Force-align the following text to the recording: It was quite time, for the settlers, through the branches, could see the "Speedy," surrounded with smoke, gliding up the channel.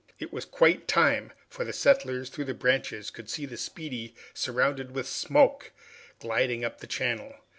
It 0.17 0.33
was 0.33 0.45
quite 0.45 0.87
time, 0.87 1.31
for 1.47 1.63
the 1.63 1.71
settlers, 1.71 2.31
through 2.31 2.45
the 2.45 2.55
branches, 2.55 3.11
could 3.11 3.29
see 3.29 3.45
the 3.45 3.55
"Speedy," 3.55 4.15
surrounded 4.33 4.95
with 4.95 5.05
smoke, 5.07 5.71
gliding 6.19 6.65
up 6.65 6.79
the 6.79 6.87
channel. 6.87 7.35